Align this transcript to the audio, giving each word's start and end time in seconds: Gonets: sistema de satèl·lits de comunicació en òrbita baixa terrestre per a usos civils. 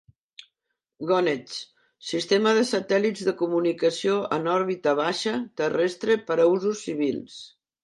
Gonets: 1.09 1.59
sistema 2.11 2.53
de 2.61 2.63
satèl·lits 2.69 3.27
de 3.29 3.35
comunicació 3.43 4.17
en 4.39 4.51
òrbita 4.55 4.97
baixa 5.03 5.37
terrestre 5.63 6.19
per 6.33 6.41
a 6.41 6.51
usos 6.57 6.85
civils. 6.91 7.41